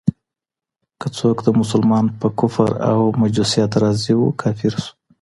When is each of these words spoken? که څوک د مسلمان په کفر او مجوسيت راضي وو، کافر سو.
که 0.99 1.07
څوک 1.17 1.37
د 1.45 1.49
مسلمان 1.59 2.05
په 2.19 2.27
کفر 2.39 2.69
او 2.91 3.01
مجوسيت 3.21 3.71
راضي 3.81 4.13
وو، 4.15 4.37
کافر 4.41 4.73
سو. 4.83 4.91